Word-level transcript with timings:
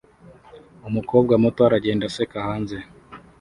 Umukobwa 0.87 1.33
muto 1.43 1.61
aragenda 1.67 2.03
aseka 2.09 2.37
hanze 2.47 2.77